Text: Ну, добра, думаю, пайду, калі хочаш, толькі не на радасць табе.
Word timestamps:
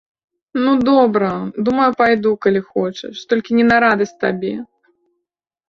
Ну, 0.63 0.71
добра, 0.87 1.29
думаю, 1.67 1.91
пайду, 1.99 2.33
калі 2.47 2.61
хочаш, 2.71 3.21
толькі 3.35 3.51
не 3.61 3.65
на 3.71 3.77
радасць 3.87 4.17
табе. 4.25 4.53